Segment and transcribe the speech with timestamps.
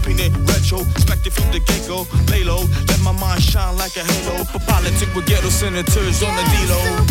[0.00, 0.78] keeping it retro.
[0.98, 2.64] specter from the get go, lay low.
[2.88, 4.44] Let my mind shine like a halo.
[4.66, 7.09] Politic with ghetto senators on the D-Lo.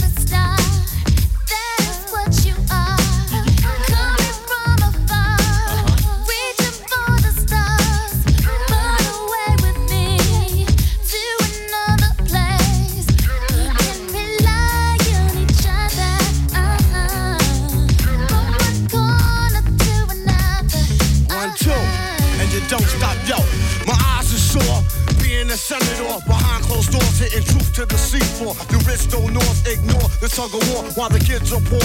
[31.50, 31.79] So pro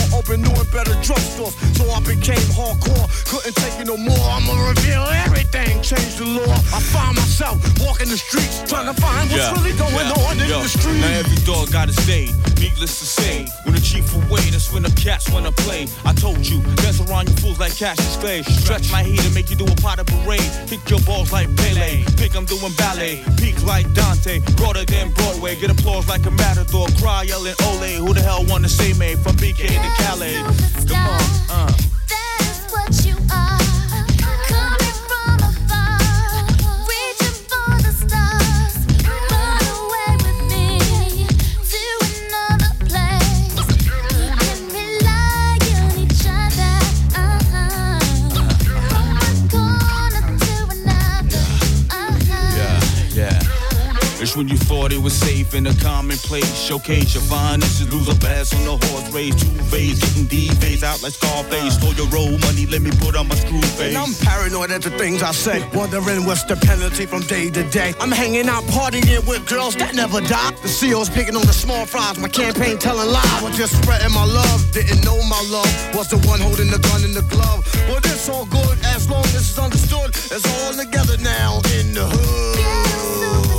[17.75, 18.43] cash is clay.
[18.43, 20.50] Stretch my heat and make you do a pot of parade.
[20.66, 22.02] Kick your balls like Pele.
[22.16, 23.23] Think I'm doing ballet.
[23.37, 24.40] Peak like Dante.
[24.57, 25.57] Broader than Broadway.
[25.57, 26.87] Get applause like a matador.
[27.00, 28.07] Cry yelling Ole.
[28.07, 29.14] Who the hell wanna see me?
[29.16, 30.37] From BK to Calais.
[30.87, 31.94] Come on, uh.
[54.25, 56.49] It's when you thought it was safe in a commonplace.
[56.57, 59.37] Showcase your finest, lose a pass on the horse race.
[59.37, 61.76] Two phase, getting D phase out like Scarface.
[61.76, 63.95] Stole your roll money, let me put on my screw face.
[63.95, 67.69] And I'm paranoid at the things I say, wondering what's the penalty from day to
[67.69, 67.93] day.
[68.00, 70.52] I'm hanging out partying with girls that never die.
[70.64, 73.43] The CEO's picking on the small fries, my campaign telling lies.
[73.43, 77.04] Was just spreading my love, didn't know my love was the one holding the gun
[77.04, 77.61] in the glove.
[77.93, 80.16] But it's all good as long as it's understood.
[80.33, 83.54] It's all together now in the hood.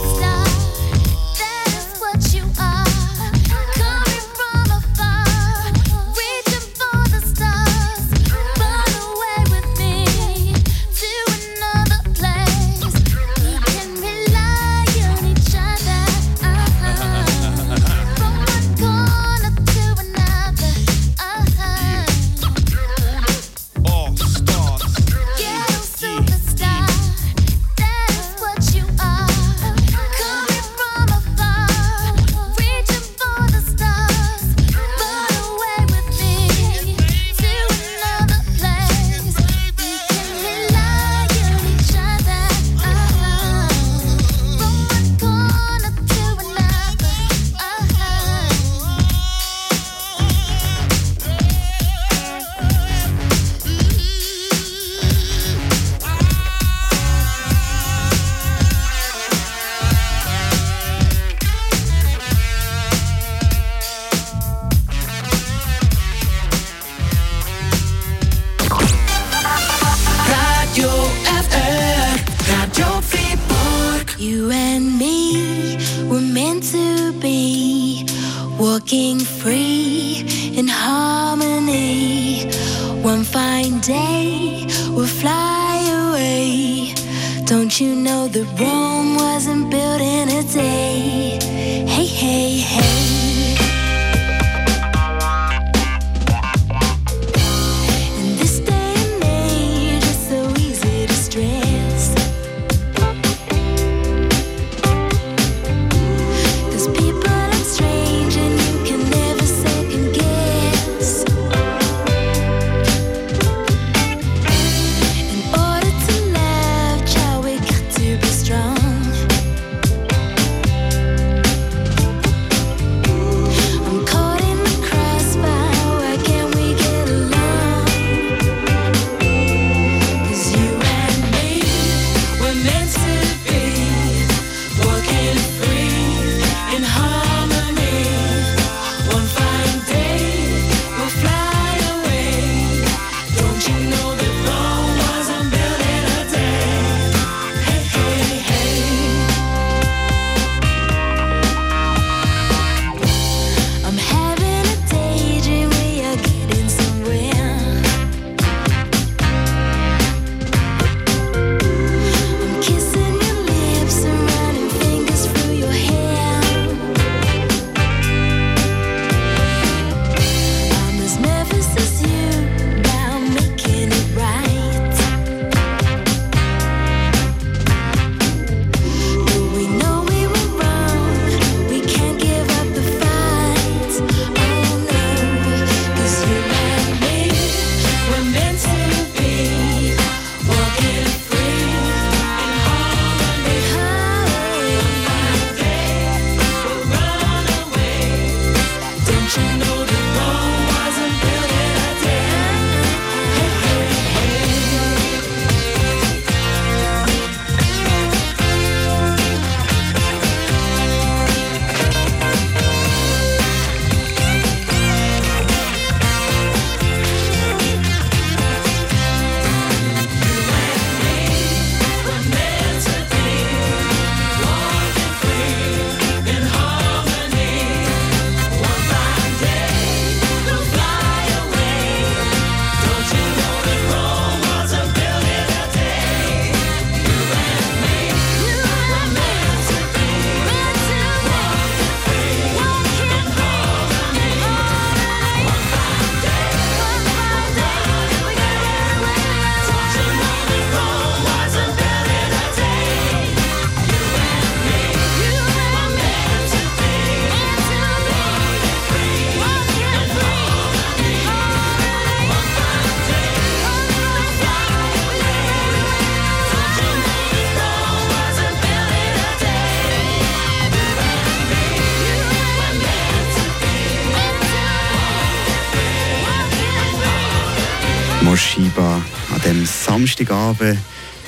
[280.45, 280.77] Samstagabend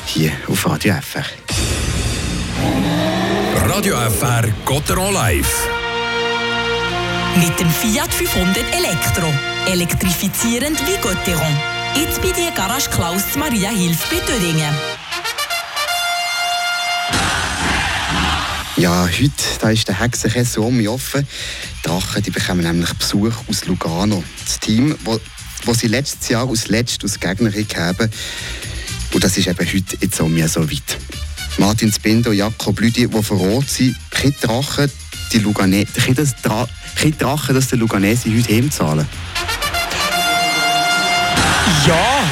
[0.06, 1.26] hier auf Radio FR.
[3.56, 5.68] Radio FR Gotteron live.
[7.38, 9.34] Mit dem Fiat 500 Elektro.
[9.66, 11.58] Elektrifizierend wie Gotteron.
[11.96, 14.76] Jetzt bei dir Garage Klaus Maria Hilf bei Thüringen.
[18.76, 21.28] Ja, heute da ist der Hexenkessel um mich offen.
[21.84, 24.24] Die Drachen die bekommen nämlich Besuch aus Lugano.
[24.46, 25.20] Das Team, wo,
[25.66, 28.12] wo sie letztes Jahr als letztes aus Gegnerin haben.
[29.14, 30.98] Und das ist eben heute jetzt um mich so weit.
[31.58, 34.92] Martin Spindo, Jakob Lüdi, die vor Ort sind, können die Drachen,
[35.34, 36.68] die Lugane, können das Dra
[37.20, 39.08] Drachen, dass die Luganese heute heimzahlen?
[41.88, 42.24] Ja,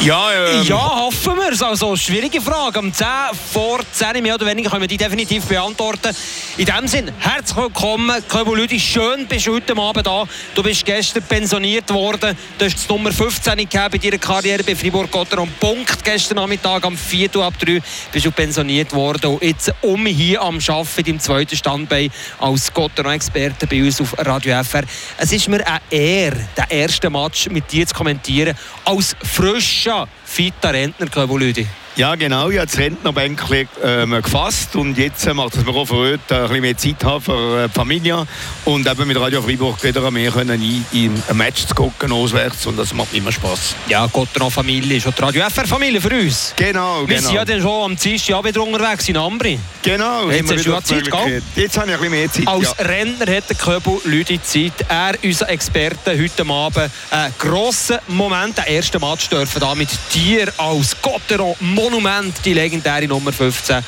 [0.00, 1.62] Ja, ähm, ja, hoffen wir es.
[1.62, 2.78] Also, schwierige Frage.
[2.78, 3.06] Um 10
[3.52, 6.14] vor 10 mehr oder weniger können wir die definitiv beantworten.
[6.56, 8.78] In dem Sinn, herzlich willkommen, Köbel Lüdi.
[8.78, 10.24] Schön bist du heute Abend da.
[10.54, 12.36] Du bist gestern pensioniert worden.
[12.58, 15.50] Du hast die Nummer 15 gegeben bei deiner Karriere bei Fribourg Gotteron.
[15.58, 17.80] Punkt gestern Nachmittag am 4 Uhr ab 3
[18.12, 19.32] bist du pensioniert worden.
[19.32, 24.62] Und jetzt um hier am Arbeiten, im zweiten Standbein als Gotteron-Experte bei uns auf Radio
[24.62, 24.84] FR.
[25.18, 28.56] Es ist mir eine Ehre, den ersten Match mit dir zu kommentieren.
[28.84, 31.66] Als frischer, fitter Rentner, Köbel Lüdi.
[31.96, 32.50] Ja, genau.
[32.50, 36.34] Ich habe das Rentnerbänkchen ähm, gefasst und jetzt äh, macht es mir auch verrückt, äh,
[36.34, 38.26] ein bisschen mehr Zeit haben für äh, die Familie
[38.64, 42.66] und eben mit Radio Freiburg wieder mehr können in, in ein Match zu gucken, auswärts
[42.66, 43.74] und das macht immer Spaß.
[43.88, 46.52] Ja, Gotteron-Familie ist auch die Radio FR-Familie für uns.
[46.56, 47.28] Genau, Wir genau.
[47.28, 49.58] sind ja dann schon am Dienstag wieder unterwegs in Ambri.
[49.82, 50.30] genau.
[50.30, 51.42] Jetzt haben wir hast du ja Zeit, Möglichkeit.
[51.54, 52.48] Jetzt habe ich ein bisschen mehr Zeit.
[52.48, 52.84] Als ja.
[52.84, 54.72] Renner hat der Köbel Lüdi Zeit.
[54.88, 58.58] Er, unser Experte, heute Abend ein grosser Moment.
[58.58, 61.54] Den ersten Match dürfen da mit dir als Gotteron
[61.90, 63.80] Monument, die legendäre Nummer 15,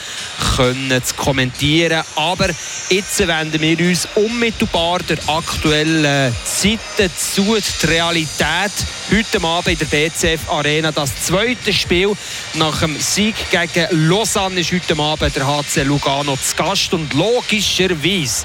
[0.57, 2.05] können zu kommentieren.
[2.15, 2.49] Aber
[2.91, 7.57] jetzt wenden wir uns unmittelbar der aktuellen Zeiten zu.
[7.57, 8.71] Die Realität
[9.11, 10.93] heute Abend in der BCF Arena.
[10.93, 12.13] Das zweite Spiel
[12.55, 16.95] nach dem Sieg gegen Lausanne ist heute Abend der HC Lugano zu Gast.
[16.95, 18.45] Und logischerweise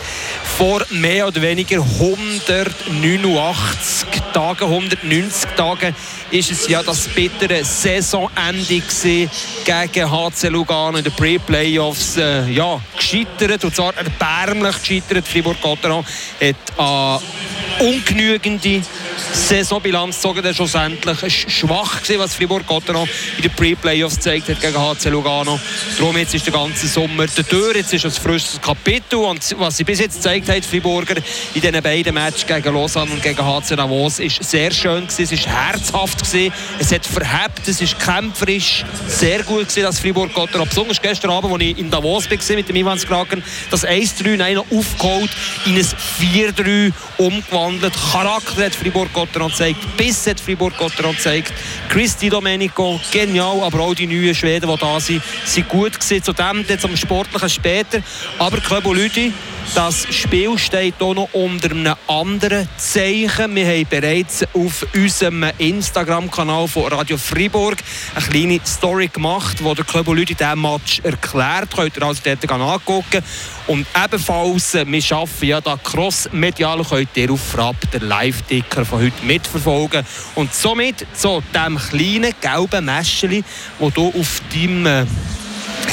[0.58, 5.96] vor mehr oder weniger 189 Tagen, 190 Tagen
[6.32, 9.30] ist es ja das bittere Saisonende gewesen
[9.64, 12.18] gegen HC Lugano in den Pre-Playoffs.
[12.18, 15.28] Äh, ja, gescheitert, und zwar erbärmlich gescheitert.
[15.28, 16.06] Fribourg-Gotteron
[16.42, 17.22] hat an
[17.80, 18.82] ungenügende
[19.34, 21.22] Saisonbilanz gezogen, dann schlussendlich.
[21.22, 23.08] War schwach gewesen, was Fribourg-Gotteron
[23.38, 25.60] in den Pre-Playoffs gezeigt hat gegen HC Lugano.
[25.98, 29.16] Darum jetzt ist der ganze Sommer der Tür, jetzt ist ein frisches Kapitel.
[29.18, 31.16] Und was sie bis jetzt gezeigt hat, Friburger,
[31.54, 35.32] in diesen beiden Matches gegen Lausanne und gegen HC Davos, ist sehr schön gewesen, es
[35.32, 41.02] ist herzhaft gewesen, es hat verhebt, es ist kämpferisch, sehr gut gewesen, dass Fribourg-Gotteron, besonders
[41.02, 44.66] gestern Abend, als ich in Davos war mit dem Ivan Skraken, das 1-3 nein, noch
[44.72, 45.32] aufgeholt,
[45.66, 47.63] in ein 4-3 umgewandelt,
[48.12, 51.54] Charakter hat Fribourg-Gotteron gezeigt, Biss hat Fribourg-Gotteron gezeigt,
[51.90, 56.24] Christi Domenico, genial, aber auch die neuen Schweden, die da sind, sind gut gewesen.
[56.24, 58.00] Zu dem jetzt am Sportlichen später.
[58.40, 59.34] Aber Köbo Lüdi,
[59.76, 63.56] das Spiel steht auch noch unter einem anderen Zeichen.
[63.56, 67.78] Wir haben bereits auf unserem Instagram-Kanal von Radio Fribourg
[68.14, 71.76] eine kleine Story gemacht, wo der Köbo Lüdi diesen Match erklärt.
[71.76, 73.24] Könnt ihr also dort angucken.
[73.68, 79.02] Und ebenfalls, äh, wir arbeiten ja da cross-medial, könnt ihr auf Frapp den Live-Ticker von
[79.02, 80.06] heute mitverfolgen.
[80.36, 83.44] Und somit zu dem kleinen gelben Mäschchen,
[83.80, 85.08] wo du auf deinem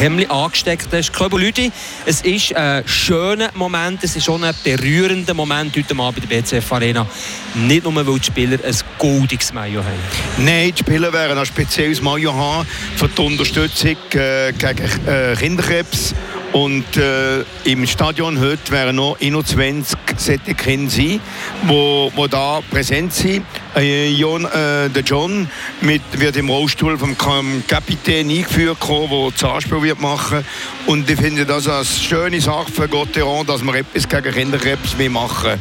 [0.01, 1.13] Hemdli angesteckt hast.
[1.13, 1.71] Köbo Lüdi,
[2.07, 6.41] es ist ein schöner Moment, es ist auch ein berührender Moment heute Abend in der
[6.41, 7.07] BCF Arena.
[7.55, 9.99] Nicht nur, weil die Spieler ein goldiges Maillot haben.
[10.39, 16.15] Nein, die Spieler werden ein spezielles Maillot haben für die Unterstützung äh, gegen äh, Kinderkrebs.
[16.53, 21.21] Und äh, im Stadion heute werden noch 21 solche Kinder sein,
[21.67, 23.47] wo, wo da präsent sind.
[23.77, 25.49] Äh, John, äh, der John
[25.81, 30.45] mit, wird im Rollstuhl vom Kapitän eingeführt, kommen, der das Anspiel wird machen
[30.87, 35.53] Und ich finde das eine schöne Sache für Gotteron, dass wir etwas gegen Kinderkrebs machen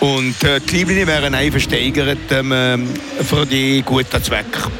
[0.00, 2.88] Und äh, die Lieblinge werden einfach versteigert ähm, ähm,
[3.24, 4.70] für die guten Zwecke.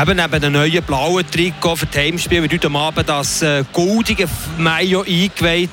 [0.00, 4.26] Eben neben dem neuen blauen Trikot für die Heimspiele wird heute Abend das äh, goldige
[4.56, 5.70] Maillot eingeweiht.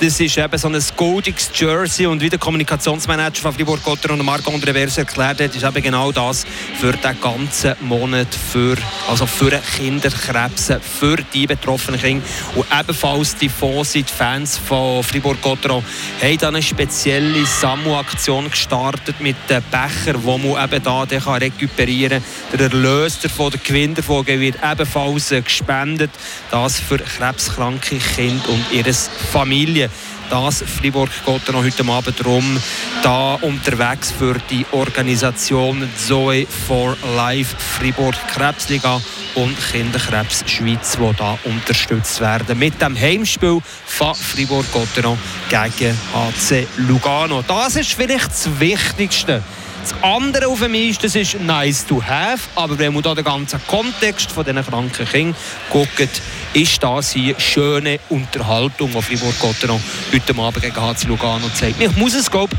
[0.00, 4.24] Das ist eben so ein goldiges Jersey und wie der Kommunikationsmanager von Fribourg Gotter und
[4.24, 6.46] Marc-André erklärt hat, ist eben genau das
[6.78, 8.76] für den ganzen Monat für,
[9.10, 12.24] also für Kinderkrebs, für die betroffenen Kinder.
[12.54, 15.82] Und ebenfalls die Fonds, Fans von Fribourg Gotteron
[16.22, 21.42] haben dann eine spezielle Sammelaktion gestartet mit den Bechern, wo man eben da den kann
[21.42, 22.58] rekuperieren kann.
[22.58, 26.12] Der Erlös davon, der Gewinn davon wird ebenfalls äh, gespendet.
[26.52, 29.87] Das für krebskranke Kinder und ihre Familie.
[30.30, 32.60] Das Fribourg geht noch heute Abend darum,
[33.02, 39.00] da unterwegs für die Organisation Zoe for Life Fribourg Krebsliga
[39.36, 42.58] und Kinderkrebs Schweiz, die da unterstützt werden.
[42.58, 47.42] Mit dem Heimspiel von Fribourg-Gotteron gegen HC Lugano.
[47.46, 49.42] Das ist vielleicht das Wichtigste.
[49.80, 53.24] Das andere auf dem Eis, das ist nice to have, aber wenn man da den
[53.24, 55.36] ganzen Kontext von diesen kranken Kindern
[55.70, 56.20] guckt,
[56.54, 59.80] ist das hier schöne Unterhaltung, die Fribourg-Gotteron
[60.12, 61.80] heute Abend gegen HC Lugano zeigt.
[61.80, 62.56] Ich muss es, glaube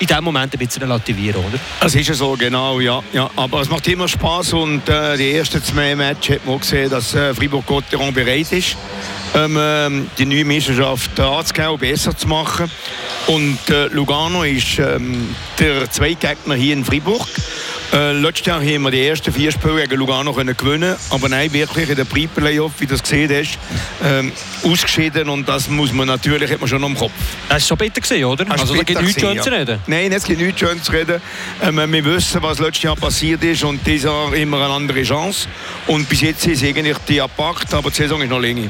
[0.00, 1.58] in diesem Moment ein bisschen relativieren, oder?
[1.84, 3.02] Es ist ja so, genau, ja.
[3.12, 3.28] ja.
[3.36, 7.14] Aber es macht immer Spaß und äh, die ersten zwei Matches hat man gesehen, dass
[7.14, 8.76] äh, Fribourg-Gotteron bereit ist,
[9.34, 12.70] ähm, ähm, die neue Meisterschaft anzugehen und besser zu machen.
[13.26, 17.26] Und äh, Lugano ist ähm, der Zweitgegner hier in Fribourg.
[17.92, 21.52] Äh, letztes Jahr haben wir die ersten vier Spiele gegen Lugano können gewinnen aber nein,
[21.52, 23.58] wirklich in der Pre-Playoff, wie du das gesehen hast,
[24.04, 27.12] ähm, ausgeschieden und das muss man natürlich, hat man schon am Kopf.
[27.48, 28.44] Das war schon bitter, gewesen, oder?
[28.44, 29.56] Das Also da gibt nichts schön gewesen, zu ja.
[29.56, 29.78] reden.
[29.86, 31.20] Nein, es gibt nichts schön zu reden.
[31.62, 35.48] Ähm, wir wissen, was letztes Jahr passiert ist und dieses Jahr immer eine andere Chance.
[35.86, 38.68] Und bis jetzt ist eigentlich die abpackt, aber die Saison ist noch länger.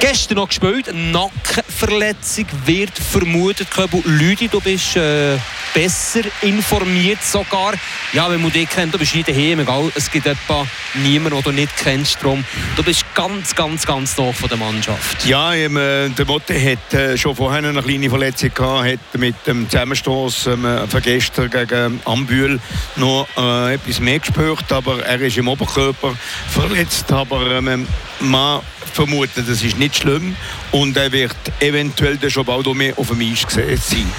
[0.00, 3.70] Gestern noch gespielt, Nackenverletzung wird vermutet.
[3.70, 5.36] Köbel Lüdi, du bist äh,
[5.72, 7.74] besser informiert sogar.
[8.12, 11.44] Ja, wenn man dich kennt, du bist hier daheim, egal, es gibt etwa niemanden, den
[11.44, 12.20] du nicht kennst.
[12.20, 15.24] Darum, du bist ganz, ganz, ganz nah von der Mannschaft.
[15.26, 19.34] Ja, ähm, äh, der Motte hat äh, schon vorher eine kleine Verletzung gehabt, hat mit
[19.46, 22.60] dem Zusammenstoß ähm, von gestern gegen Ambühl
[22.96, 26.14] noch äh, etwas mehr gespürt, aber er ist im Oberkörper
[26.48, 27.86] verletzt, aber ähm,
[28.20, 28.60] man
[28.92, 30.36] vermutet, das ist nicht schlimm
[30.70, 34.10] und er wird eventuell schon bald mehr auf dem Eis gesehen sein.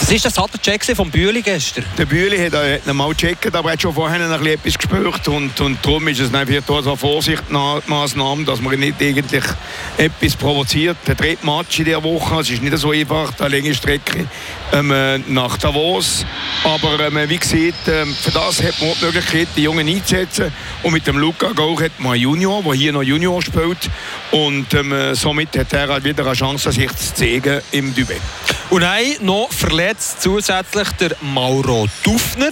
[0.00, 1.84] Das ist der Check von Bühli gestern.
[1.96, 4.76] Der Bühli hat, äh, hat ihn mal gecheckt, aber er hat schon vorher noch etwas
[4.76, 9.44] gespürt und, und darum ist es einfach so Vorsichtsmaßnahmen, dass man nicht eigentlich
[9.96, 10.96] etwas provoziert.
[11.06, 14.26] Der dritte Match in dieser Woche, es ist nicht so einfach, eine lange Strecke
[14.72, 16.24] ähm, äh, nach Davos,
[16.64, 20.52] aber ähm, wie gesagt, ähm, für das hat man die Möglichkeit, die Jungen einzusetzen
[20.82, 23.90] und mit dem Luca Gauch hat man einen Junior, der hier noch Junior spielt
[24.30, 28.20] und ähm, äh, somit hat er halt wieder eine Chance, sich zu zeigen im Duvet.
[28.70, 32.50] Und nein, noch verletzt zusätzlich der Mauro Dufner.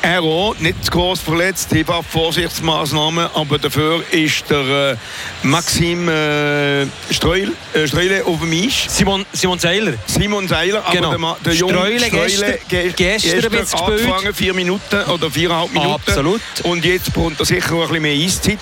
[0.00, 4.96] Er auch, nicht zu gross verletzt, einfach Vorsichtsmaßnahmen, aber dafür ist der äh,
[5.42, 8.86] Maxim äh, Streul, äh, Streule auf dem Eis.
[8.88, 9.94] Simon, Simon Seiler.
[10.06, 11.10] Simon Seiler, aber Genau.
[11.10, 13.82] der, Ma- der junge Streule gestern- ge- gestern bisschen gespielt.
[13.90, 15.92] angefangen, vier Minuten oder viereinhalb Minuten.
[15.94, 16.40] Absolut.
[16.62, 18.58] Und jetzt bekommt er sicher noch ein bisschen mehr Eiszeit.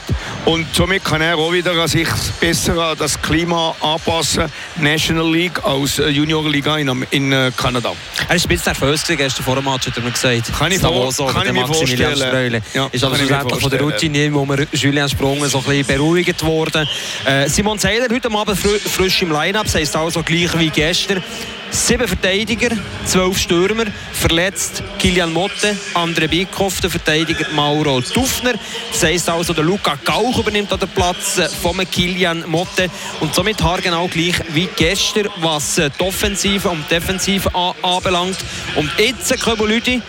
[0.46, 2.08] Und somit kann er auch wieder an sich
[2.40, 4.44] besser an das Klima anpassen.
[4.76, 7.90] National League als äh, Juniorliga in, Am- in äh, Kanada.
[8.20, 10.58] Er war ein bisschen nervös gestern vor dem Match, hat er mir gesagt.
[10.58, 10.80] Kann ich
[11.28, 12.16] Ich mir Maximilian.
[12.16, 12.62] Streule.
[12.74, 13.80] Ja, ist aber mir schlussendlich von der.
[13.80, 16.88] Routine, wo wir Julien Sprungen so ein bisschen beruhigt worden.
[17.24, 21.22] Äh, Simon Seiler heute Abend fr frisch im Line-Up, das heisst also gleich wie gestern.
[21.70, 22.70] Sieben Verteidiger,
[23.04, 28.54] zwölf Stürmer, verletzt Kilian Motte, Andre Bickhoff, der Verteidiger Mauro Dufner.
[28.92, 32.88] Das heisst also, der Luca Gauch übernimmt an den Platz äh, von Kilian Motte
[33.20, 38.38] und somit haargenau gleich wie gestern, was äh, die Offensive und Defensive an anbelangt.
[38.76, 40.00] Und jetzt, äh, Köbel Lüdi,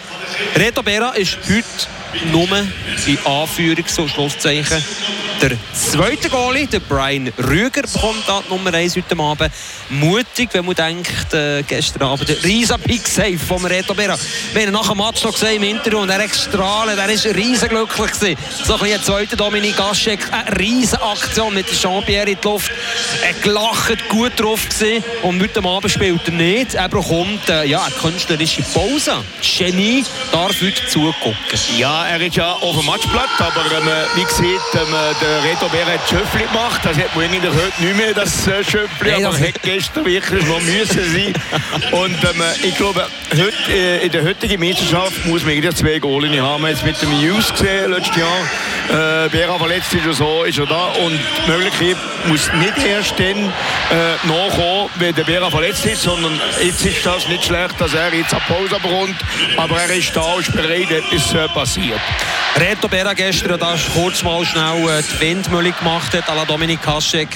[0.55, 1.63] Reto Berra ist heute
[2.31, 2.47] nur
[3.05, 4.83] in Anführungs- und Schlusszeichen
[5.41, 9.51] der zweite Goalie, der Brian Rüger, bekommt da die Nummer 1 heute Abend.
[9.89, 14.17] Mutig, wenn man denkt, äh, gestern Abend der riesen Big Save vom Reto Berra.
[14.53, 17.07] Wir haben nach dem Match noch gesehen im Interview und er hat gestrahlt, er war
[17.07, 18.11] riesenglücklich.
[18.11, 18.37] gewesen.
[18.63, 22.71] So ein bisschen zweiter Dominik Gaschek, eine riesen Aktion mit Jean-Pierre in die Luft.
[23.23, 25.03] Er gelacht, gut drauf gewesen.
[25.23, 26.73] und heute Abend spielt er nicht.
[26.73, 29.23] Er bekommt äh, ja, eine künstlerische Pause.
[29.41, 31.59] Genie darf heute zugucken.
[31.77, 35.67] Ja, er ist ja auf dem Matchblatt, aber ähm, wie gesagt, ähm, der der Reto
[35.69, 36.79] Bär hat Schöffli gemacht.
[36.83, 39.11] Das hat man eigentlich heute nicht mehr, das äh, Schöffli.
[39.11, 41.33] Nein, aber das- es hat gestern wirklich noch müssen sein.
[41.91, 46.27] Und ähm, ich glaube, heute, äh, in der heutigen Meisterschaft muss man eigentlich zwei Goal
[46.41, 48.27] haben jetzt mit dem Hughes gesehen, letztes Jahr.
[48.89, 50.87] Äh, Bär verletzt ist so, ist er da.
[50.87, 56.39] Und die Möglichkeit muss nicht erst dann äh, nachkommen, wenn der Bär verletzt ist, sondern
[56.63, 59.15] jetzt ist das nicht schlecht, dass er jetzt eine Pause bekommt.
[59.57, 61.99] Aber er ist da und ist bereit, etwas äh, passiert.
[62.59, 66.79] Reto Berra gestern, da kurz mal schnell äh, die Windmühle gemacht hat, à la Dominik
[66.87, 67.29] Haschek.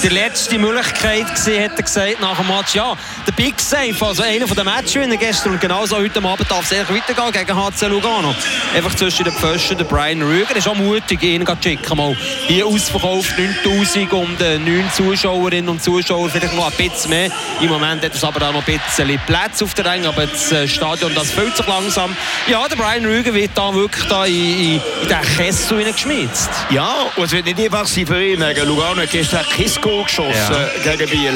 [0.00, 2.76] Die letzte Möglichkeit gesehen, hat er gesagt nach dem Match.
[2.76, 6.88] Ja, der Big Save, also einer der Matchwinner gestern und genauso heute Abend darf es
[6.88, 8.32] weitergehen gegen HC Lugano.
[8.72, 11.96] Einfach zwischen den Pfosten, der Brian Rüger ist auch mutig, ihn zu schicken.
[11.96, 17.30] Mal hier ausverkauft, 9000 und äh, 9 Zuschauerinnen und Zuschauer, vielleicht noch ein bisschen mehr.
[17.60, 20.50] Im Moment hat es aber auch noch ein bisschen Platz auf der Ränge, aber das
[20.52, 22.16] äh, Stadion das füllt sich langsam.
[22.46, 26.50] Ja, der Brian Rüger wird da wirklich da in, in, in den Kessel hineingeschmitzt.
[26.70, 28.44] Ja, und es wird nicht einfach sein für ihn.
[28.64, 29.44] Lugano hat gestern
[29.80, 30.92] Goal geschossen Ja.
[30.92, 31.32] äh, gegen Biel.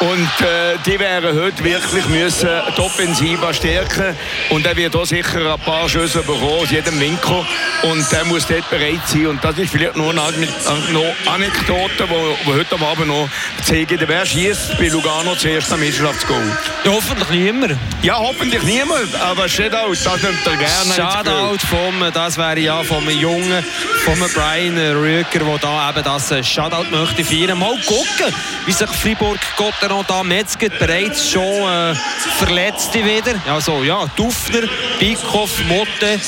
[0.00, 4.14] Und äh, die wären heute wirklich müssen die Offensive stärken
[4.50, 7.44] Und er wird auch sicher ein paar Schüsse bekommen aus jedem Winkel.
[7.82, 9.26] Und der muss dort bereit sein.
[9.26, 10.20] Und das ist vielleicht nur eine
[10.92, 13.28] noch Anekdote, die heute Abend noch
[13.62, 13.98] zeigen.
[14.06, 16.42] Wer schießt bei Lugano zuerst am Meisterschaftsgoal?
[16.84, 17.76] Ja, hoffentlich niemand.
[18.02, 19.14] Ja, hoffentlich niemand.
[19.20, 20.94] Aber Shoutout, das nimmt er gerne.
[20.94, 23.64] Shoutout vom, das wäre ja vom Jungen,
[24.04, 27.58] vom Brian Rüger, der da eben das äh, Shoutout möchte feiern.
[27.58, 28.34] Mal gucken,
[28.66, 30.78] wie sich Fribourg Gotteron da metzget.
[30.78, 31.94] Bereits schon äh,
[32.38, 33.34] Verletzte wieder.
[33.50, 36.20] Also ja, Dufner, Bickhoff, Motte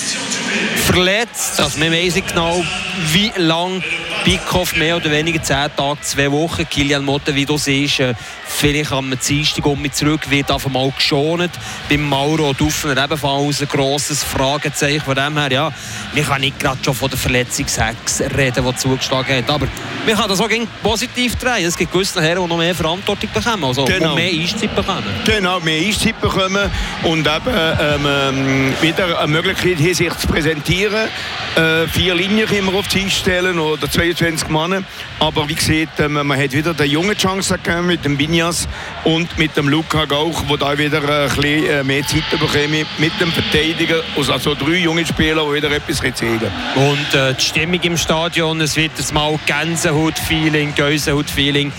[0.87, 1.61] verletzt.
[1.61, 2.65] Also wir wissen genau,
[3.13, 3.83] wie lang
[4.25, 6.69] Bickhoff mehr oder weniger 10 Tage, 2 Wochen.
[6.69, 8.15] Kilian Motte, wie du siehst, äh,
[8.47, 11.51] vielleicht am Dienstag um mich zurück, wird einfach mal geschont.
[11.89, 15.01] Beim Mauro Dufner ebenfalls ein grosses Fragezeichen.
[15.01, 15.73] Von dem her, ja,
[16.15, 19.49] man kann nicht gerade schon von der Verletzungshex reden, die zugeschlagen hat.
[19.51, 19.67] Aber
[20.07, 20.49] man kann das auch
[20.83, 21.65] positiv drehen.
[21.65, 24.15] Es gibt gewisse Herren, die noch mehr Verantwortung bekommen, also Genau.
[24.15, 25.03] mehr Eiszeit bekommen.
[25.25, 26.71] Genau, mehr Eiszeit bekommen
[27.05, 31.09] und eben ähm, ähm, wieder eine Möglichkeit haben, sich zu präsentieren.
[31.57, 34.85] Äh, vier Linien können wir auf die Eis stellen oder 22 Mann.
[35.19, 38.69] Aber wie gesagt, ähm, man hat wieder den jungen Chance gegeben mit dem Binjas
[39.05, 42.87] und mit dem Luca Gauch, wo da wieder äh, ein bisschen äh, mehr Zeit bekommen
[42.99, 44.03] mit dem Verteidiger.
[44.17, 46.51] Also, drei junge Spieler, die wieder etwas zeigen.
[46.75, 51.73] Und äh, die Stimmung im Stadion, es wird ein Mal Gänsehaut-Feeling, Gänsehaut-Feeling.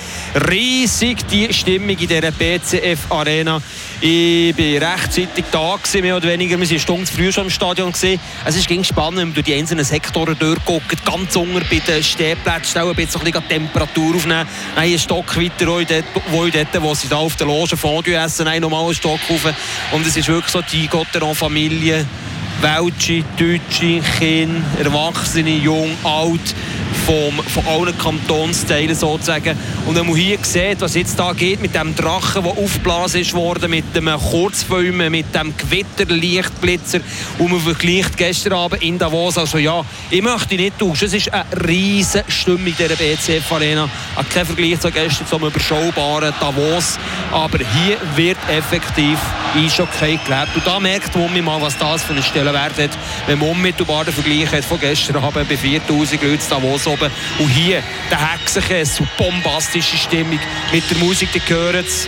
[0.49, 3.61] Riesig die Stimmung in dieser BCF-Arena.
[4.03, 6.57] Ich war rechtzeitig da, gewesen, mehr oder weniger.
[6.57, 7.91] Wir waren eine Stunde früh schon im Stadion.
[7.91, 8.19] Gewesen.
[8.43, 11.05] Es ist ging spannend, wenn durch die einzelnen Sektoren durchguckt.
[11.05, 14.47] Ganz unten bei den Stehplätzen stellen, ein bisschen, bisschen Temperatur aufnehmen.
[14.73, 18.15] Dann einen Stock weiter, wo, dort, wo, dort, wo sie da auf der Loge Fondue
[18.15, 18.63] essen, einen
[18.95, 19.53] Stock rauf.
[19.91, 22.03] Und es ist wirklich so die Gotteron-Familie.
[22.59, 26.55] Welche, Deutsche, Kinder, Erwachsene, Jung, Alt,
[27.05, 29.57] vom, von allen Kantonsteilen sozusagen.
[29.85, 33.33] Und wenn man hier sieht, was jetzt da geht mit dem Drachen, der aufgeblasen ist
[33.33, 36.99] worden, mit dem Kurzfilmen, mit dem Gewitterlichtblitzer
[37.39, 39.37] und man vergleicht gestern Abend in Davos.
[39.37, 41.05] Also ja, ich möchte nicht tauschen.
[41.05, 43.89] Es ist eine riesige Stimmung in dieser BCF-Arena.
[44.33, 46.97] Kein Vergleich zu gestern zum überschaubaren Davos.
[47.31, 49.17] Aber hier wird effektiv
[49.55, 50.55] Eishockey gelebt.
[50.55, 52.91] Und da merkt man mal, was das für einen Stellenwert hat,
[53.27, 57.11] wenn man unmittelbar den Vergleich hat von gestern Abend bei 4000 Leuten Davos oben.
[57.39, 60.39] Und hier der Hexenkäse, so bombastische Stimmung
[60.71, 62.07] mit der Musik, die gehört es.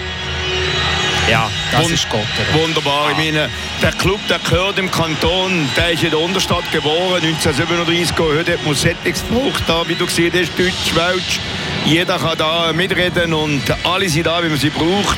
[1.30, 2.20] Ja, das Wund- ist Gott.
[2.54, 3.12] Wunderbar.
[3.12, 3.50] Ich meine,
[3.82, 8.14] der Club, der gehört im Kanton, der ist in der Unterstadt geboren, 1937.
[8.20, 11.40] Heute hat man Settings gebraucht, da, wie du gesehen hast, Deutsch, Welsch.
[11.86, 15.18] Jeder kann da mitreden und alle sind da, wie man sie braucht.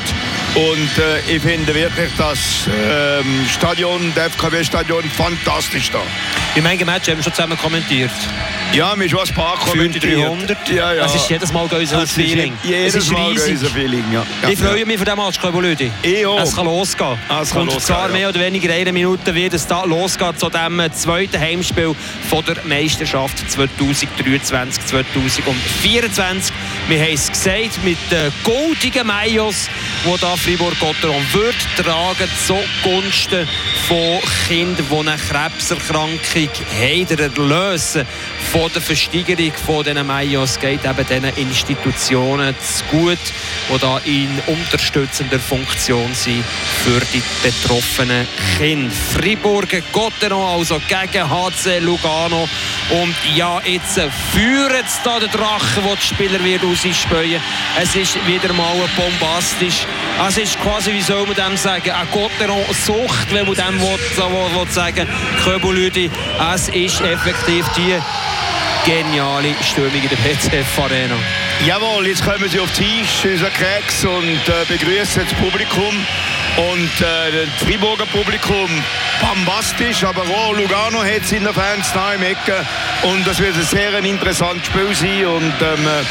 [0.56, 6.00] Und äh, ich finde wirklich das ähm, Stadion, das FKW-Stadion, fantastisch da.
[6.54, 8.10] In meinem Match haben wir schon zusammen kommentiert.
[8.72, 10.18] Ja, wir haben schon ein paar kommentiert.
[10.18, 10.70] 300.
[10.70, 11.02] Ja, ja.
[11.02, 12.54] Das ist jedes Mal unser Es Feeling.
[12.62, 14.24] Jedes es ist Mal unser Feeling, ja.
[14.42, 14.48] ja.
[14.48, 15.92] Ich freue mich für diesen Match, Köbelüdi.
[16.02, 16.40] Ich auch.
[16.40, 17.18] Es kann losgehen.
[17.42, 18.12] Es kann Und losgehen, zwar ja.
[18.14, 21.94] mehr oder weniger eine Minute wird es da losgehen zu dem zweiten Heimspiel
[22.30, 26.50] von der Meisterschaft 2023-2024.
[26.88, 29.68] Wir haben es gesagt, mit den goldigen Mayos,
[30.04, 33.48] die da Fribourg-Gotteron wird tragen, zugunsten
[33.88, 36.48] von Kindern, die eine Krebserkrankung
[36.80, 37.06] haben.
[37.08, 37.98] Der Erlös
[38.52, 43.18] von der Versteigerung von diesen Mayos geht eben diesen Institutionen zu gut,
[43.68, 46.44] die da in unterstützender Funktion sind
[46.84, 48.94] für die betroffenen Kinder.
[49.12, 52.48] Fribourg Gotteron also gegen HC Lugano
[52.90, 53.94] und ja, jetzt
[54.32, 57.40] führt es da der Drache, der die Spieler wird rausspähen.
[57.80, 59.86] Es ist wieder mal bombastisch.
[60.26, 64.30] Es ist quasi, wie soll man dem sagen, eine Gotteron-Sucht, wenn man dem will, so
[64.30, 65.08] will, sagen
[65.44, 66.10] Köbelüdi.
[66.54, 67.98] Es ist effektiv die
[68.84, 71.16] geniale Stimmung in der BCF Arena.
[71.66, 76.06] Jawohl, jetzt kommen sie auf den Tisch, unser Keks, und äh, begrüßen das Publikum.
[76.56, 78.70] Und äh, das Friburger Publikum
[79.20, 82.64] bombastisch, aber auch Lugano hat es in der Fans da im Ecke.
[83.02, 85.26] Und das wird ein sehr interessantes Spiel sein.
[85.26, 86.04] Und ähm, äh,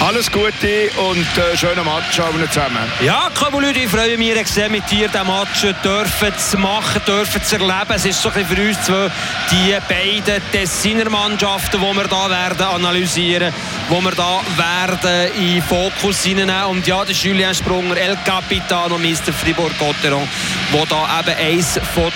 [0.00, 2.78] alles Gute und äh, schönen Match haben zusammen.
[3.04, 7.56] Ja, Leute, ich freue mich sehr mit dir, diesen Match dürfen zu machen, dürfen zu
[7.56, 7.94] erleben.
[7.94, 9.10] Es ist so ein für uns zwei
[9.50, 13.52] die beiden Tessiner Mannschaften, die wir da werden analysieren,
[13.90, 16.66] die wir da werden in Fokus hineinnehmen.
[16.66, 19.32] Und ja, der Julien Sprunger, El Capitano, Mr.
[19.32, 20.28] Fribourg-Gotteron,
[20.72, 22.12] der da eben eines von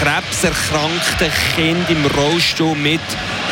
[0.00, 3.00] krebserkrankten Kindern im Rollstuhl mit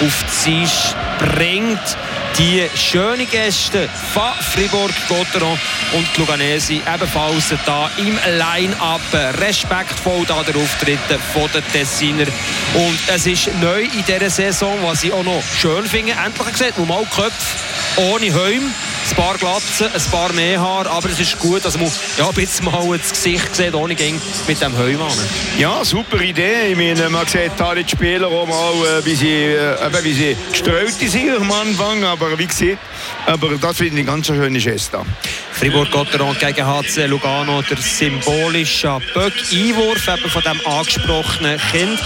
[0.03, 1.97] auf die Tisch bringt
[2.39, 5.59] die schönen Gäste von Fribourg-Gotteron
[5.93, 9.01] und die Luganesi ebenfalls da im Line-Up.
[9.41, 12.27] Respektvoll da der Auftritt den Tessiner.
[12.75, 16.13] Und es ist neu in dieser Saison, was ich auch noch schön finde.
[16.13, 17.57] Endlich gesehen, wo mal Köpfe
[17.97, 18.73] ohne Helm,
[19.11, 22.35] ein paar Glatzen, ein paar mehr Haar, aber es ist gut, dass man ja, ein
[22.35, 25.13] bisschen mal das Gesicht sieht, ohne Gang mit dem Helm an.
[25.59, 26.71] Ja, super Idee.
[26.71, 30.13] Ich meine, man sieht da die Spieler auch mal, äh, wie sie, äh, eben, wie
[30.13, 32.79] sie gestreut sind am Anfang, aber wie gesagt,
[33.27, 35.01] aber das finde ich eine ganz schöne Geste.
[35.53, 42.01] Fribourg-Gotteron gegen HC Lugano, der symbolische Böck-Einwurf von dem angesprochenen Kind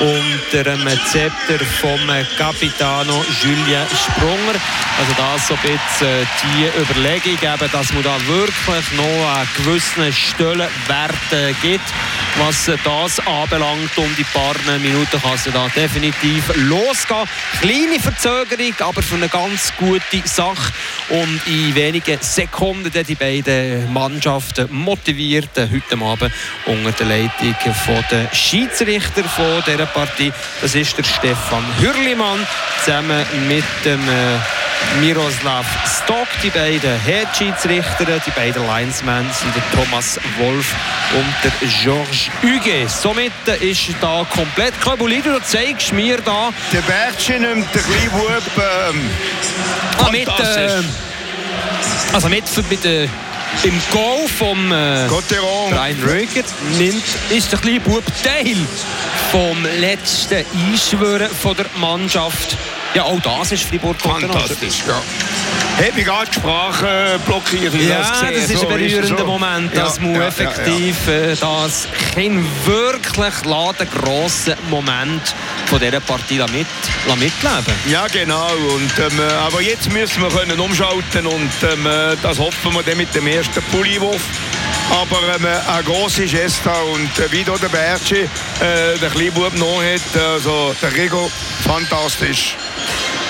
[0.00, 2.00] unter dem Zepter vom
[2.36, 4.58] Capitano Julien Sprunger.
[4.98, 9.48] Also das so ein bisschen äh, die Überlegung, eben, dass man da wirklich noch einen
[9.56, 11.14] gewissen Stellenwert
[11.62, 11.84] gibt,
[12.38, 13.96] was das anbelangt.
[13.96, 17.28] Um die paar Minuten kann es da definitiv losgehen.
[17.60, 20.72] Kleine Verzögerung, aber für eine ganz gute Sache.
[21.08, 26.32] Und in wenigen Sekunden die beiden Mannschaften motiviert äh, heute Abend
[26.66, 27.54] unter der Leitung
[28.10, 30.32] der Schiedsrichter von dieser Partie.
[30.60, 32.46] Das ist der Stefan Hürlimann
[32.84, 34.38] zusammen mit dem äh,
[35.00, 40.74] Miroslav Stock, die beiden Head-Schiedsrichter, die beiden Linesmen sind der Thomas Wolf
[41.14, 42.90] und der Georges Huguet.
[42.90, 45.32] Somit ist da komplett Kabulide.
[45.32, 49.10] Du zeigst mir da Der Bertchen nimmt den kleinen Bub ähm,
[49.98, 50.82] Ah, mit, äh,
[52.12, 53.04] also mit, mit äh,
[53.62, 55.08] im Goal vom äh.
[55.70, 56.44] Brian Röger
[56.78, 58.56] nimmt, ist der kleine Bub Teil
[59.30, 62.56] vom letzten Einschwören von der Mannschaft.
[62.96, 65.02] Ja, auch das ist Fribourg Fantastisch, ja.
[65.84, 67.74] Hat mich gerade Sprache blockiert.
[67.74, 69.26] wie Ja, das das, ist ein So berührender so.
[69.26, 75.34] Moment, Ja, dass man ja, ja, effektiv äh, das Kind wirklich laden grossen Moment
[75.66, 76.66] von dieser Partie mit,
[77.18, 78.48] mitleben Ja, genau.
[78.74, 82.82] Und, ähm, äh, aber jetzt müssen wir können umschalten und ähm, äh, das hoffen wir
[82.82, 84.22] dann mit dem ersten Pulliwurf.
[85.02, 89.54] Aber ähm, äh, eine grosse Gesta und äh, wie der Bertschi äh, der kleine Bub
[89.54, 91.30] noch hat, also der Rigo,
[91.62, 92.56] fantastisch.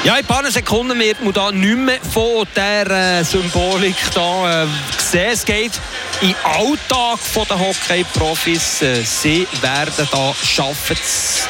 [0.06, 4.62] Ja, in ein paar Sekunden wird man da nicht mehr von dieser äh, Symbolik da,
[4.62, 4.66] äh,
[4.98, 5.30] sehen.
[5.32, 5.72] Es geht
[6.20, 8.82] in Alltag der Hockey-Profis.
[8.82, 10.96] Äh, sie werden da schaffen,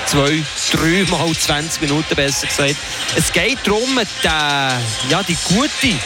[0.07, 0.43] zwei,
[0.73, 2.77] drei mal 20 Minuten besser gesagt.
[3.15, 5.99] Es geht darum, die, ja, die gute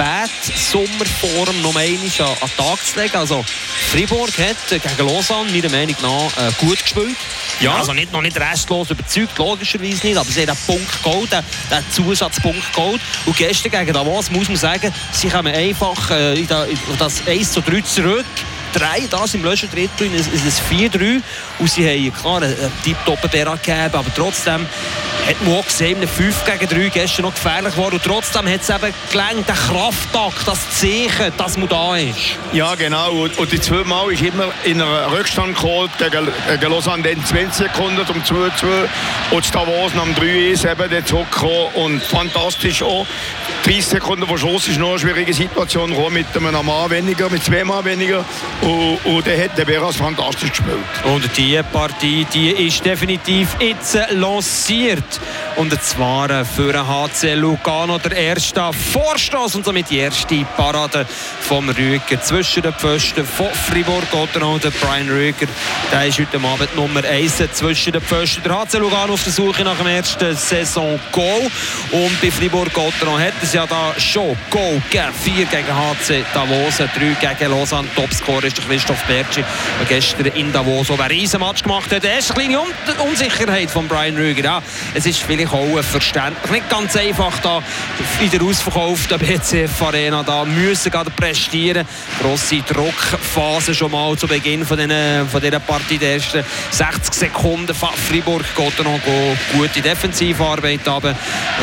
[0.00, 3.16] Spätsommerform noch einmal an den Tag zu legen.
[3.16, 3.44] Also
[3.90, 7.16] Fribourg hat gegen Lausanne meiner Meinung nach äh, gut gespielt.
[7.60, 7.74] Ja.
[7.74, 11.44] Also nicht, noch nicht restlos überzeugt, logischerweise nicht, aber sie haben den Punkt geholt, den,
[11.70, 13.00] den Zusatzpunkt geholt.
[13.26, 16.48] Und gestern gegen Davos muss man sagen, sie kommen einfach äh, in
[16.98, 18.24] das 1 zu 3 zurück.
[18.72, 21.22] Drei, das im letzten Drittel in ein, in ein 4-3.
[21.58, 24.66] Und sie haben klar einen, einen tipptoppen Berat gegeben, aber trotzdem
[25.26, 27.92] hat man auch gesehen, in einem 5 gegen 3 gestern noch gefährlich war.
[27.92, 32.38] Und trotzdem hat es eben gelangt, der Krafttakt, das Zeichen, dass man da ist.
[32.52, 33.12] Ja, genau.
[33.12, 37.24] Und, und die zwei Mal ist immer in einer Rückstand geholt gegen, gegen Lausanne, dann
[37.24, 38.50] 20 Sekunden um 2-2
[39.30, 43.06] und das Davos am 3 ist eben dann zurückgekommen und fantastisch auch.
[43.64, 47.62] 30 Sekunden vor Schluss ist noch eine schwierige Situation mit einem Mann weniger, mit zwei
[47.62, 48.24] Mann weniger
[48.62, 50.78] und, und dann hat der Beras fantastisch gespielt.
[51.04, 55.20] Und die Partie die ist definitiv jetzt lanciert.
[55.56, 61.06] Und zwar für den HC Lugano der erste Vorstoß und somit die erste Parade
[61.40, 65.46] vom Rüger zwischen den Pfosten von Fribourg-Gotteron und der Brian Rüger.
[65.90, 68.42] Der ist heute Abend Nummer 1 zwischen den Pfosten.
[68.42, 71.50] Der HC Lugano auf der Suche nach dem ersten Saison-Goal.
[71.92, 75.12] Und bei Fribourg-Gotteron hat es ja da schon Goal gegeben.
[75.22, 76.88] 4 gegen HC Davos, 3
[77.20, 77.88] gegen Lausanne.
[77.94, 79.44] Topscorer ist der Christoph Bertschi,
[79.78, 82.04] der gestern in Davos auch einen riesen Match gemacht hat.
[82.04, 84.44] Es ist eine kleine Un Unsicherheit von Brian Rüger.
[84.44, 84.62] Ja,
[84.94, 86.50] es ist vielleicht auch verständlich.
[86.50, 87.62] Nicht ganz einfach da
[88.20, 91.86] in der ausverkauften BCF Arena da müssen gerade prestieren.
[92.20, 95.98] Grosse Druckphase schon mal zu Beginn von, den, von dieser Partie.
[95.98, 99.00] Die ersten 60 Sekunden Fribourg geht noch
[99.52, 101.14] gute Defensivarbeit haben.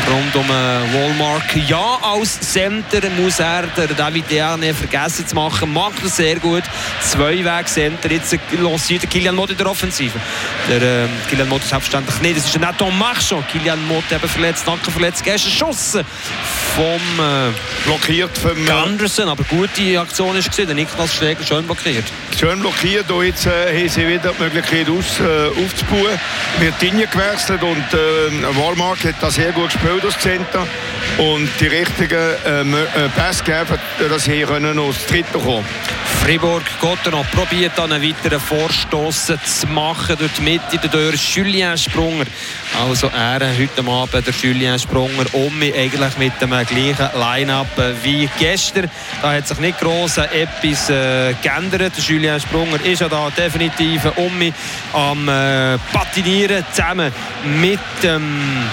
[0.09, 1.55] Rund um äh, Wallmark.
[1.67, 5.73] Ja, als Center muss er der David Deane vergessen zu machen.
[5.73, 6.63] Macht er sehr gut.
[7.01, 8.11] Zwei-Weg-Center.
[8.11, 10.19] Jetzt äh, lanciert Kilian Mott in der Offensive.
[10.69, 12.37] Der äh, Kilian Mott selbstverständlich nicht.
[12.37, 13.47] Das ist der Nathan Marchand.
[13.49, 15.23] Kilian Mott eben verletzt, Nacken verletzt.
[15.23, 16.05] Gestern geschossen
[16.75, 16.85] vom
[17.25, 17.51] äh,
[17.85, 18.69] Blockiert vom...
[18.69, 19.29] Anderson.
[19.29, 20.67] Aber gute Aktion ist gesehen.
[20.67, 22.05] Der Niklas Schläger schön blockiert.
[22.37, 26.19] Schön blockiert und jetzt äh, haben sie wieder die Möglichkeit aus, äh, aufzubauen.
[26.59, 30.67] Wird gewechselt und äh, Walmart hat das sehr gut gespielt aus Center
[31.17, 32.15] und die richtigen
[32.45, 35.65] äh, äh, Pässe gegeben, dass sie hier können aus dem Dritten kommen
[36.21, 40.17] Fribourg geht noch probiert dann einen weiteren Vorstoß zu machen.
[40.17, 42.25] Durch die Mitte der Tür Julien Sprunger.
[42.79, 47.67] Also er heute Abend der Julien Sprunger um eigentlich mit dem gleichen Line-Up
[48.03, 48.89] wie gestern.
[49.21, 51.93] Da hat sich nicht gross etwas äh, geändert.
[51.97, 54.53] Der Julien Sprunger ist ja da definitiv um
[54.93, 57.11] am äh, Patinieren zusammen
[57.61, 58.67] mit dem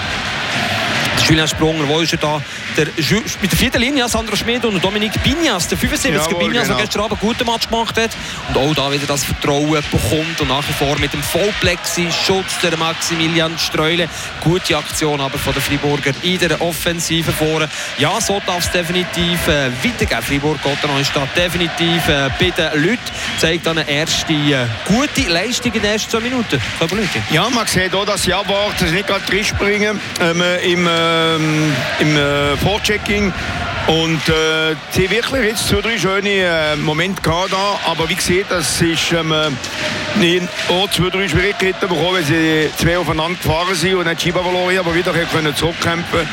[1.27, 2.41] Julien Sprunger, wo ist er da?
[2.77, 6.75] Der, mit der vierten Linie, Sandro Schmid und Dominik Binias, der 75er Jawohl, Binias, der
[6.75, 6.77] genau.
[6.77, 8.09] gestern Abend einen guten Match gemacht hat
[8.49, 12.75] und auch da wieder das Vertrauen bekommt und nach wie vor mit dem Vollplexi-Schutz der
[12.77, 14.09] Maximilian Streule.
[14.43, 17.69] Gute Aktion aber von den Friburger in der Offensive vorne.
[17.97, 20.21] Ja, so darf es definitiv äh, weitergehen.
[20.21, 22.99] Fribourg-Gotteron ist da definitiv äh, bei den Leuten.
[23.37, 26.61] Zeigt dann eine erste äh, gute Leistung in den ersten zwei Minuten.
[27.31, 32.57] Ja, man sieht auch, dass sie abwarten, nicht gerade reinspringen ähm, im, ähm, im äh,
[32.65, 33.31] Vorchecking.
[33.85, 38.49] Und äh, sie wirklich jetzt zwei, drei schöne äh, Momente gehabt da, aber wie gesagt,
[38.49, 43.93] das ist ähm, äh, auch zwei, drei Schwierigkeiten bekommen, weil sie zwei aufeinander gefahren sind
[43.93, 46.27] und nicht Schieber verloren aber wieder können zurückkämpfen.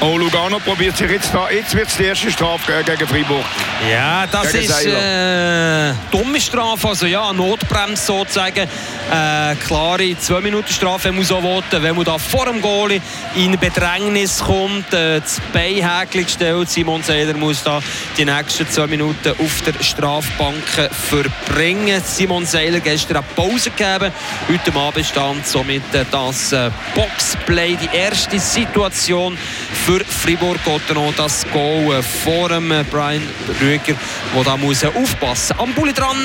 [0.00, 3.46] Auch Lugano probiert sich jetzt da, jetzt wird es die erste Strafe äh, gegen Freiburg.
[3.86, 8.68] Ja, das Gegen ist äh, dumme Strafe, also ja, Notbremse sozusagen.
[9.10, 13.00] Äh, klare 2 Minuten Strafe muss auch voten, wenn man da vor dem Goalie
[13.36, 16.68] in Bedrängnis kommt, äh, das Beinhäkchen gestellt.
[16.68, 17.80] Simon Seiler muss da
[18.16, 22.02] die nächsten 2 Minuten auf der Strafbank verbringen.
[22.04, 24.12] Simon Seiler gestern eine Pause gegeben.
[24.48, 29.38] Heute Abend stand somit äh, das äh, Boxplay, die erste Situation
[29.86, 33.22] für Fribourg-Gotteron, das Goal äh, vor dem äh, Brian
[33.68, 33.94] Rüger,
[34.34, 36.16] der da muss aufpassen Am Bulli dran,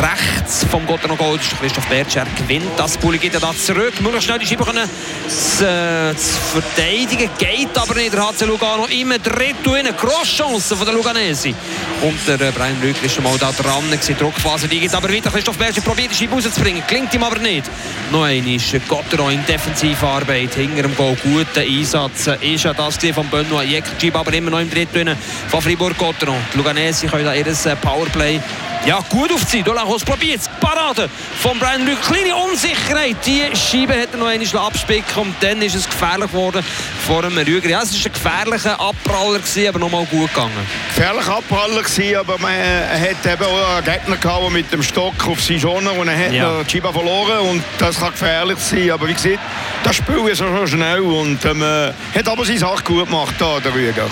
[0.00, 2.96] rechts vom Gotteron Goal, das ist Christoph Bertscher, gewinnt das.
[2.98, 4.88] Bulli geht da zurück, möglichst schnell die Scheibe können
[5.28, 8.12] zu, äh, zu verteidigen, geht aber nicht.
[8.12, 11.54] Der HC Lugano immer dritt eine Crosschance von der Luganesi.
[12.02, 14.16] Und der äh, Brian Rüger ist schon mal da dran, gewesen.
[14.18, 15.30] Druckphase, die geht aber weiter.
[15.30, 17.70] Christoph Bertscher probiert die Scheibe rauszubringen, klingt ihm aber nicht.
[18.10, 18.58] Noch einmal
[18.88, 22.28] Gotteron in Defensivarbeit, hinter dem Goal, guter Einsatz.
[22.40, 25.16] Ist ja das von Benoit Scheibe aber immer noch im dritten
[25.48, 26.36] von Fribourg-Gotteron.
[26.52, 28.40] Die Luganesi können da ihr äh, Powerplay
[28.86, 29.64] ja, gut aufziehen.
[29.64, 30.48] Dolachos probiert es.
[30.60, 31.08] Parade
[31.40, 32.00] von Brian Lück.
[32.02, 33.16] Kleine Unsicherheit.
[33.24, 36.64] Die Scheibe hat er noch einmal abspicken und dann ist es gefährlich geworden
[37.06, 37.68] vor dem Rüger.
[37.68, 40.52] Ja, es war ein gefährlicher Abpraller, gewesen, aber nochmal gut gegangen.
[40.94, 45.14] gefährlich Abpraller gewesen, aber man hat eben auch einen Gegner gehabt, der mit dem Stock
[45.28, 46.62] auf sie schon und er hat Ja.
[46.62, 48.90] die Scheibe verloren und das kann gefährlich sein.
[48.90, 49.38] Aber wie gesagt,
[49.82, 53.60] das Spiel ist schon schnell und ähm, äh, hat aber seine Sache gut gemacht, da,
[53.60, 54.06] der Rüger.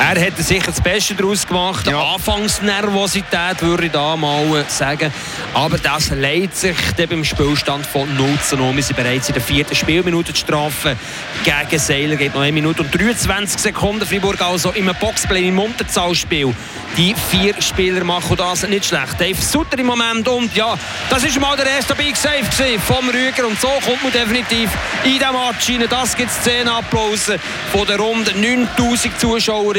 [0.00, 1.86] Er hätte sicher das Beste daraus gemacht.
[1.86, 2.14] Ja.
[2.14, 5.12] Anfangsnervosität würde ich da mal sagen.
[5.54, 8.74] Aber das leidet sich dann beim Spielstand von 0 zu 0.
[8.74, 10.96] Wir sind bereits in der vierten Spielminute die Strafe
[11.44, 12.16] gegen Seiler.
[12.16, 14.04] Geht noch 1 Minute und 23 Sekunden.
[14.04, 16.54] Freiburg also im Boxplay im Unterzahlspiel.
[16.96, 19.18] Die vier Spieler machen das nicht schlecht.
[19.18, 20.76] Dave Sutter im Moment und ja,
[21.10, 22.44] das ist mal der erste Big Save
[22.78, 24.70] vom Rüger und so kommt man definitiv
[25.02, 25.84] in diesem Match rein.
[25.90, 27.32] Das gibt 10 Applaus
[27.72, 29.18] von der rund 9000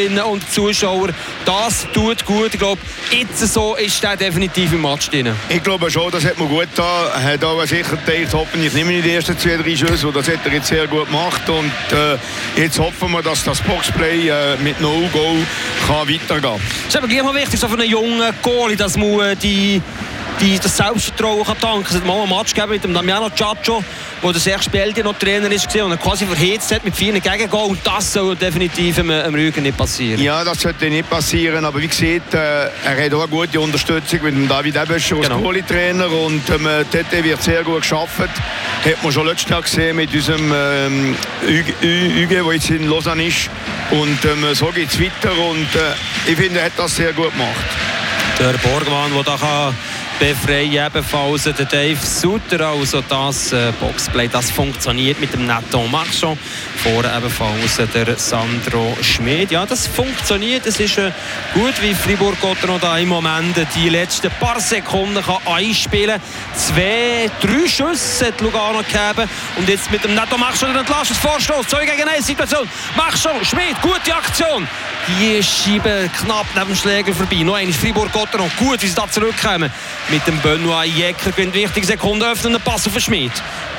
[0.06, 1.10] Zuschauerinnen und Zuschauer.
[1.46, 2.54] Das tut gut.
[2.54, 2.82] Ich glaube,
[3.12, 5.32] jetzt so ist der definitiv im Match drin.
[5.50, 7.08] Ich glaube schon, das hat man gut getan.
[7.14, 10.12] Er hat aber sicher gedacht, hoffentlich nicht mehr die ersten zwei, drei Schüsse.
[10.12, 11.42] Das hat er jetzt sehr gut gemacht.
[11.50, 12.18] Und äh,
[12.60, 15.38] jetzt hoffen wir, dass das Boxplay äh, mit No-Go
[15.88, 16.62] kann weitergehen kann.
[16.82, 19.82] Es ist aber gleich mal wichtig, so für einen jungen Goalie, dass man äh, die,
[20.42, 21.96] die, das Selbstvertrauen kann tanken kann.
[21.96, 23.84] Es hat mal einen Match gegeben mit dem Damiano Ciaccio,
[24.22, 27.70] wo der Serge Speldi noch Trainer ist und er quasi verhetzt hat mit vielen Gegengol.
[27.70, 30.22] Und das soll definitiv im, im Rügen nicht passieren.
[30.22, 31.66] Ja, das sollte nicht passieren.
[31.66, 35.28] Aber wie gesagt, äh, er hat auch eine gute Unterstützung mit dem David Ebescher als
[35.28, 35.40] Genau.
[35.40, 36.12] Goalie-Trainer.
[36.12, 38.20] Und ähm, dort wird sehr gut geschafft.
[38.20, 41.16] Hat man schon letztes Jahr gesehen mit unserem ähm,
[41.46, 43.50] der jetzt in Lausanne ist.
[43.92, 45.32] Und ähm, so geht es weiter.
[45.32, 47.66] Und äh, ich finde, er hat das sehr gut gemacht.
[48.40, 49.76] Der Borgmann, der da kann
[50.20, 52.68] befreien ebenfalls der Dave Sutter.
[52.68, 56.38] Also das äh, Boxplay, das funktioniert mit dem Nathan Marchand.
[56.78, 59.52] Vorne ebenfalls der Sandro Schmid.
[59.52, 60.66] Ja, das funktioniert.
[60.66, 61.12] Es ist äh,
[61.54, 66.56] gut, wie Fribourg-Gotteron da im Moment die letzten paar Sekunden kann einspielen kann.
[66.56, 69.30] Zwei, drei Schüsse hat Lugano gegeben.
[69.58, 71.68] Und jetzt mit dem Nathan Marchand den Entlastungsvorstoß.
[71.68, 72.68] 2 gegen 1 Situation.
[72.96, 74.68] Marchand, Schmid, gute Aktion.
[75.08, 77.44] Die schieben knapp neben dem Schläger vorbei.
[77.44, 78.50] Noch einmal Fribourg-Gotteron.
[78.58, 79.72] Gut, wie sie da zurückkommen.
[80.10, 83.32] Mit dem Benoit Jäcker gewinnt wichtige Sekunden, öffnen Pass auf den Schmid.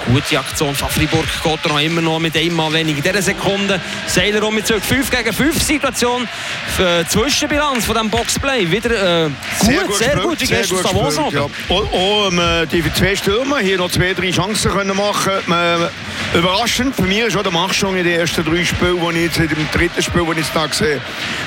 [0.07, 1.81] Gute Aktion von Fribourg-Gotteron.
[1.81, 3.81] Immer noch mit einmal wenig in dieser Sekunde.
[4.07, 4.85] Seiler um mit zurück.
[4.85, 6.29] 5 gegen 5 Situation.
[6.77, 8.71] Für die Zwischenbilanz von diesem Boxplay.
[8.71, 10.41] Wieder äh, gut, sehr, gut.
[10.41, 11.75] Wie gestern Davos gespielt, ja.
[11.75, 15.89] Auch, auch ähm, die zwei Stürmer hier noch zwei, drei Chancen können machen ähm,
[16.35, 19.39] Überraschend für mich ist auch der Machschung in den ersten drei Spielen, die ich jetzt
[19.39, 21.01] dem dritten Spiel, das ich jetzt da sehe.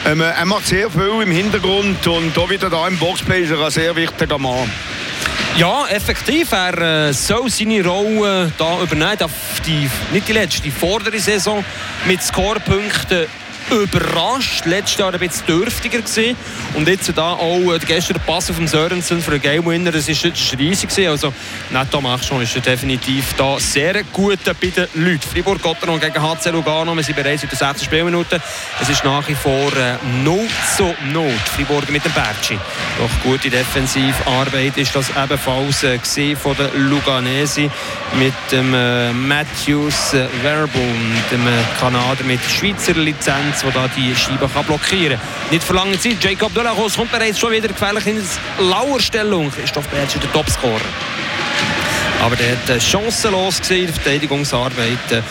[0.05, 3.63] Ähm, er macht sehr viel im Hintergrund und auch wieder da im Boxplay ist er
[3.63, 4.71] ein sehr wichtiger Mann.
[5.57, 6.51] Ja, effektiv.
[6.51, 9.29] Er äh, soll seine Rolle da übernehmen.
[9.65, 11.65] Die, nicht die letzte, die vordere Saison
[12.05, 13.27] mit Scorepunkten
[13.71, 14.65] überrascht.
[14.65, 16.35] Letztes Jahr ein bisschen dürftiger gewesen.
[16.73, 19.91] Und jetzt da auch äh, gestern der Pass auf den Sörensen für einen Game Winner.
[19.91, 21.09] Das ist, das ist riesig gewesen.
[21.09, 21.33] Also
[21.69, 25.21] Netto Machschon ist definitiv da sehr gut bei den Leuten.
[25.21, 26.95] Fribourg-Gotteron gegen HC Lugano.
[26.95, 27.85] Wir sind bereits in der 6.
[27.85, 28.41] Spielminute.
[28.81, 31.31] Es ist nach wie vor äh, 0 zu 0.
[31.55, 32.57] Fribourg mit dem Bertschi.
[32.97, 35.99] Doch gute Defensivarbeit ist das ebenfalls äh,
[36.35, 37.69] von den Luganesi
[38.17, 40.95] mit dem äh, Matthews äh, Verbum,
[41.31, 45.49] dem äh, Kanadier mit Schweizer Lizenz, der da die Scheibe kann blockieren kann.
[45.51, 46.23] Nicht für lange Zeit.
[46.23, 49.51] Jacob Delacos kommt bereits schon wieder gefährlich in die Lauerstellung.
[49.51, 50.79] Christoph Bertschi, der Topscorer.
[52.21, 55.11] Aber der hat äh, chancenlos gesehen in der Verteidigungsarbeit.
[55.11, 55.21] Äh,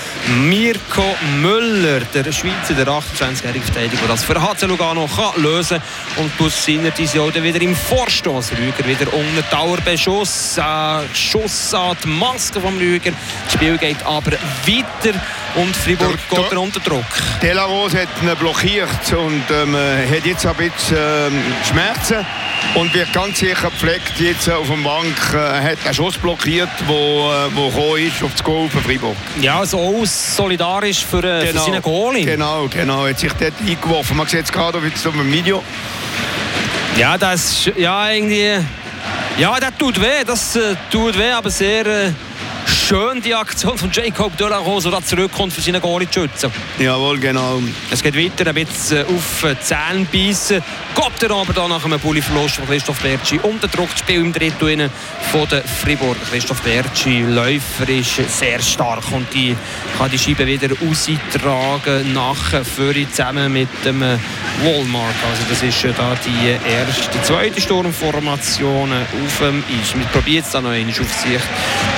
[0.41, 1.05] Mirko
[1.41, 5.83] Müller, der Schweizer, der 28-jährige Verteidiger, das für HC Lugano kann lösen
[6.17, 8.53] Und plus Sinner diese wieder im Vorstoß.
[8.53, 10.57] Rüger wieder unter Dauerbeschuss.
[10.57, 13.13] Äh, Schuss an die Maske vom Rüger.
[13.45, 15.19] Das Spiel geht aber weiter
[15.61, 17.05] und Fribourg Der- geht er unter Druck.
[17.43, 22.25] Delaros hat ihn blockiert und ähm, hat jetzt ein bisschen ähm, Schmerzen
[22.75, 25.17] und wird ganz sicher gepflegt jetzt auf dem Bank.
[25.35, 25.37] Äh,
[25.73, 29.17] hat einen Schuss blockiert, wo, äh, wo gekommen ist auf das Goal von Fribourg.
[29.41, 32.25] Ja, so aus solidarisch für, äh, für seinen Goalie.
[32.25, 33.07] Genau, genau.
[33.07, 34.17] Hat sich dort eingeworfen.
[34.17, 35.63] Man sieht es gerade auf jetzt auf dem Video.
[36.97, 38.59] Ja, das ist- ja irgendwie.
[39.39, 42.11] Ja, das tut weh, das äh, tut weh, aber sehr äh,
[42.89, 46.51] schön die Aktion von Jacob Delarose, der da zurückkommt für seinen Goalie zu schützen.
[46.79, 47.61] Jawohl, genau.
[47.91, 50.63] Es geht weiter, ein bisschen auf die Zähne beißen.
[50.95, 54.33] Geht er aber da nach einem Bulli-Verlust von Christoph Bertschi unter Druck das Spiel im
[54.33, 54.91] dritten Innen
[55.31, 56.17] von der Fribourg.
[56.31, 59.55] Christoph Bertschi, Läufer, ist sehr stark und die
[59.99, 65.15] kann die Scheibe wieder austragen nach Führer zusammen mit dem Walmart.
[65.31, 69.95] Also das ist da die erste, zweite Sturmformation auf dem Eis.
[69.95, 71.49] Wir probieren es dann noch einmal auf Sicht,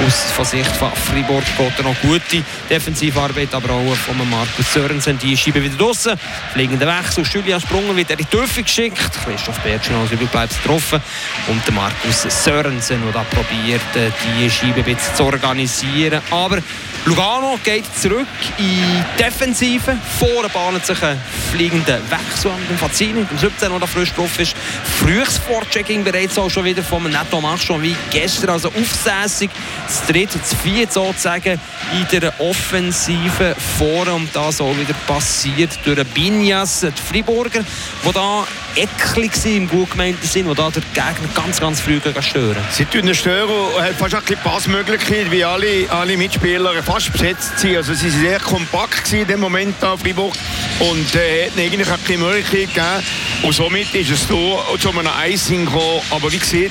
[0.05, 5.19] aus von Sicht geht er noch gute Defensivarbeit, aber auch von Markus Sörensen.
[5.19, 6.19] Die Scheibe wieder draussen,
[6.53, 11.01] fliegender Wechsel, Julian Sprunger wird in die Tiefe geschickt, Christoph Bertschen als Überbleibs getroffen
[11.49, 14.11] und Markus Sörensen, der probiert, äh,
[14.41, 16.59] die Scheibe ein zu organisieren, aber
[17.07, 18.27] Lugano geht zurück
[18.59, 19.97] in die Defensive.
[20.19, 21.19] Vorne bahnt sich ein
[21.51, 24.55] fliegender Wechsel an dem Fazini, dem 17, der frisch drauf ist.
[24.99, 29.51] Frühes Vorchecking bereits auch schon wieder vom Netto Machon wie gestern, also aufsässig.
[29.87, 30.55] Das dritte, das
[30.89, 31.61] sozusagen
[31.93, 37.65] in der Offensive vorne und das auch wieder passiert durch den Binjas, die Friburger,
[38.05, 38.47] die da
[38.77, 42.57] eklig waren im gut gemeinten Sinn, die da den Gegner ganz, ganz früh stören.
[42.71, 47.59] Sie tun den Störer und hat fast ein Passmöglichkeit, wie alle, alle Mitspieler fast besetzt
[47.59, 47.77] sind.
[47.77, 50.35] Also sie sind sehr kompakt in dem Moment da Fribourg
[50.79, 53.05] und äh, hat ihnen eigentlich auch keine Möglichkeit gegeben.
[53.43, 54.35] Und somit ist es da
[54.79, 56.01] zu einem Icing gekommen.
[56.11, 56.71] Aber wie gesagt,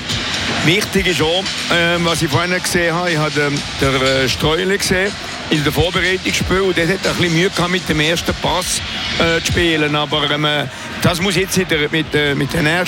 [0.64, 4.78] wichtig ist auch, ähm, was ich vorhin gesehen habe, ich habe den, den äh, Streule
[4.78, 5.12] gesehen
[5.50, 8.80] in der Vorbereitungsspiel und der hat ein bisschen Mühe gehabt mit dem ersten Pass
[9.18, 9.94] äh, zu spielen.
[9.96, 10.46] Aber ähm,
[11.02, 12.66] das muss jetzt der, mit, äh, mit den